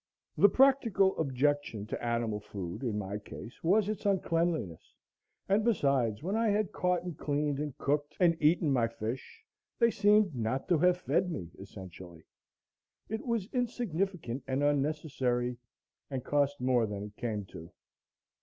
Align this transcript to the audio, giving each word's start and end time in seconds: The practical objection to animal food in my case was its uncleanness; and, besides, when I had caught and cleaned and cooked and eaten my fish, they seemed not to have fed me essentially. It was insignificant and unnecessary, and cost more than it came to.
The 0.35 0.49
practical 0.49 1.15
objection 1.19 1.85
to 1.85 2.03
animal 2.03 2.39
food 2.39 2.81
in 2.81 2.97
my 2.97 3.19
case 3.19 3.63
was 3.63 3.87
its 3.87 4.03
uncleanness; 4.03 4.95
and, 5.47 5.63
besides, 5.63 6.23
when 6.23 6.35
I 6.35 6.47
had 6.49 6.71
caught 6.71 7.03
and 7.03 7.15
cleaned 7.15 7.59
and 7.59 7.77
cooked 7.77 8.17
and 8.19 8.35
eaten 8.41 8.73
my 8.73 8.87
fish, 8.87 9.43
they 9.77 9.91
seemed 9.91 10.35
not 10.35 10.67
to 10.69 10.79
have 10.79 10.97
fed 10.97 11.29
me 11.29 11.51
essentially. 11.59 12.23
It 13.09 13.27
was 13.27 13.45
insignificant 13.53 14.43
and 14.47 14.63
unnecessary, 14.63 15.57
and 16.09 16.25
cost 16.25 16.59
more 16.59 16.87
than 16.87 17.03
it 17.03 17.15
came 17.15 17.45
to. 17.53 17.71